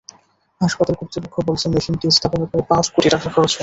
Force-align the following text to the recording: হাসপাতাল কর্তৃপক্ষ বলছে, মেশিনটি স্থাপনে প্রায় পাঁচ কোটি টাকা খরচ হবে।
হাসপাতাল 0.61 0.95
কর্তৃপক্ষ 0.99 1.35
বলছে, 1.47 1.65
মেশিনটি 1.73 2.05
স্থাপনে 2.11 2.45
প্রায় 2.45 2.65
পাঁচ 2.69 2.85
কোটি 2.93 3.07
টাকা 3.09 3.27
খরচ 3.35 3.51
হবে। 3.51 3.59